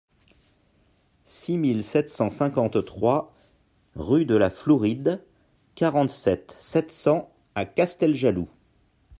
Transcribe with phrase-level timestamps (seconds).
[1.25, 3.31] six mille sept cent cinquante-trois
[3.93, 5.23] rue de la Flouride,
[5.75, 8.49] quarante-sept, sept cents à Casteljaloux